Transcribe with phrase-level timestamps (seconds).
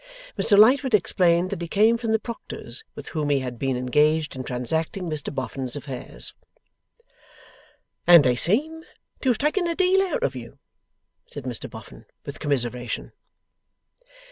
[0.35, 4.35] Mr Lightwood explained that he came from the proctor's, with whom he had been engaged
[4.35, 6.33] in transacting Mr Boffin's affairs.
[8.07, 8.81] 'And they seem
[9.19, 10.57] to have taken a deal out of you!'
[11.27, 13.11] said Mr Boffin, with commiseration.